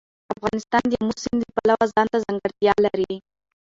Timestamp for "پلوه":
1.55-1.83